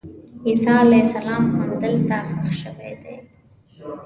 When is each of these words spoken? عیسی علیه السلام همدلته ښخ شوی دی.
عیسی 0.45 0.69
علیه 0.83 1.03
السلام 1.05 1.43
همدلته 1.61 2.17
ښخ 2.31 2.49
شوی 2.61 2.93
دی. 3.01 3.15